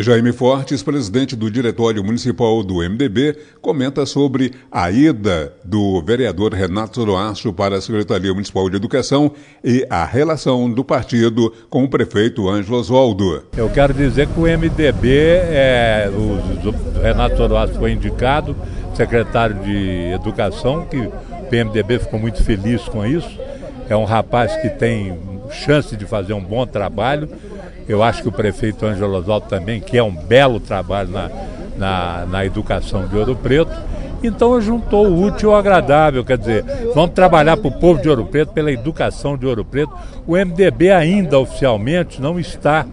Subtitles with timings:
[0.00, 7.00] Jaime Fortes, presidente do Diretório Municipal do MDB, comenta sobre a ida do vereador Renato
[7.00, 9.32] Zoroastro para a Secretaria Municipal de Educação
[9.64, 13.42] e a relação do partido com o prefeito Ângelo Oswaldo.
[13.56, 18.54] Eu quero dizer que o MDB, é, o, Renato Zoroastro foi indicado
[18.94, 21.12] secretário de Educação, que o
[21.50, 23.36] PMDB ficou muito feliz com isso.
[23.88, 25.18] É um rapaz que tem
[25.50, 27.28] chance de fazer um bom trabalho
[27.88, 31.30] eu acho que o prefeito Ângelo Oswaldo também, que é um belo trabalho na,
[31.76, 33.72] na, na educação de Ouro Preto.
[34.22, 36.64] Então juntou o útil ao agradável, quer dizer,
[36.94, 39.92] vamos trabalhar para o povo de Ouro Preto, pela educação de Ouro Preto.
[40.26, 42.84] O MDB ainda oficialmente não está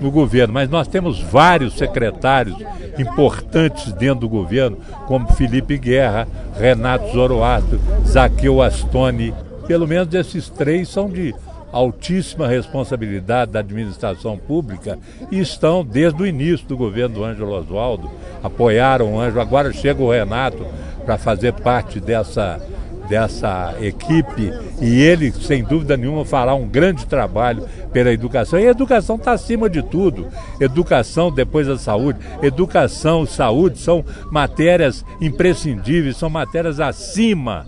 [0.00, 2.56] no governo, mas nós temos vários secretários
[2.98, 6.26] importantes dentro do governo, como Felipe Guerra,
[6.58, 9.32] Renato Zoroato, Zaqueu Astoni.
[9.66, 11.32] Pelo menos esses três são de
[11.72, 14.98] altíssima responsabilidade da administração pública
[15.30, 18.10] e estão desde o início do governo do Ângelo Oswaldo,
[18.42, 20.66] apoiaram o Ângelo, agora chega o Renato
[21.04, 22.60] para fazer parte dessa,
[23.08, 28.58] dessa equipe e ele, sem dúvida nenhuma, fará um grande trabalho pela educação.
[28.58, 30.28] E a educação está acima de tudo.
[30.60, 32.18] Educação depois da saúde.
[32.42, 37.66] Educação saúde são matérias imprescindíveis, são matérias acima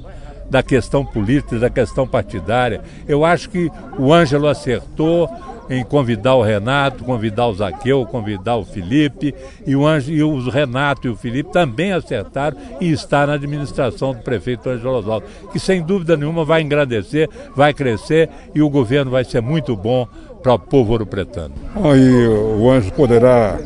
[0.50, 2.80] da questão política, da questão partidária.
[3.06, 5.28] Eu acho que o Ângelo acertou
[5.68, 9.34] em convidar o Renato, convidar o Zaqueu, convidar o Felipe,
[9.66, 14.12] e o, Ange, e o Renato e o Felipe também acertaram em estar na administração
[14.12, 19.10] do prefeito Ângelo Oswaldo, que sem dúvida nenhuma vai engrandecer, vai crescer e o governo
[19.10, 20.06] vai ser muito bom
[20.42, 21.54] para o povo ouro-pretano.
[21.76, 23.58] Aí o Ângelo poderá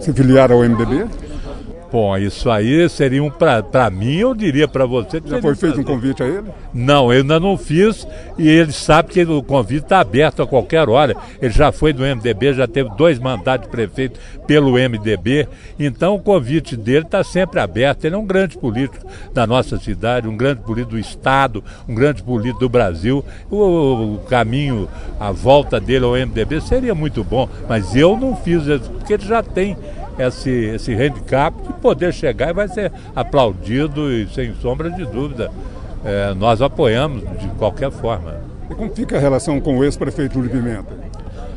[0.00, 1.06] se filiar ao MDB?
[1.90, 5.84] Bom, isso aí seria um para mim, eu diria para você já foi feito um
[5.84, 6.48] convite a ele?
[6.74, 10.86] Não, eu ainda não fiz e ele sabe que o convite está aberto a qualquer
[10.86, 11.16] hora.
[11.40, 16.20] Ele já foi do MDB, já teve dois mandatos de prefeito pelo MDB, então o
[16.20, 18.04] convite dele está sempre aberto.
[18.04, 22.22] Ele é um grande político da nossa cidade, um grande político do estado, um grande
[22.22, 23.24] político do Brasil.
[23.50, 28.66] O, o caminho, a volta dele ao MDB seria muito bom, mas eu não fiz
[28.66, 29.74] isso porque ele já tem
[30.18, 35.50] esse, esse handicap de poder chegar e vai ser aplaudido e sem sombra de dúvida.
[36.04, 38.36] É, nós apoiamos de qualquer forma.
[38.70, 40.97] E como fica a relação com o ex-prefeito Júlio Pimenta?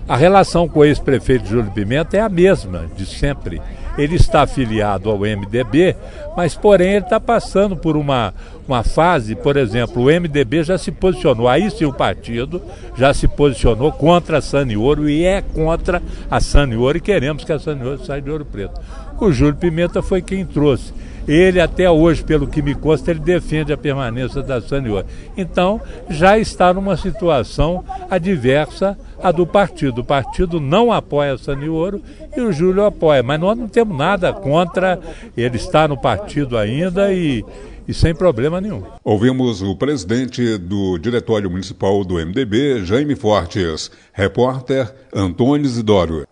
[0.07, 3.61] A relação com o ex-prefeito Júlio Pimenta é a mesma de sempre.
[3.97, 5.95] Ele está afiliado ao MDB,
[6.35, 8.33] mas porém ele está passando por uma,
[8.67, 12.61] uma fase, por exemplo, o MDB já se posicionou, aí sim o partido
[12.97, 17.59] já se posicionou contra a Sanioro e é contra a Sanioro e queremos que a
[17.59, 18.79] Sanioro saia de Ouro Preto.
[19.19, 20.93] O Júlio Pimenta foi quem trouxe.
[21.27, 25.05] Ele até hoje, pelo que me consta, ele defende a permanência da Sanioro.
[25.37, 25.79] Então,
[26.09, 30.01] já está numa situação adversa à do partido.
[30.01, 32.01] O partido não apoia a Sanioro
[32.35, 34.99] e o Júlio apoia, mas nós não temos nada contra,
[35.35, 37.43] ele está no partido ainda e
[37.87, 38.83] e sem problema nenhum.
[39.03, 46.25] Ouvimos o presidente do Diretório Municipal do MDB, Jaime Fortes, repórter Antônio Isidoro.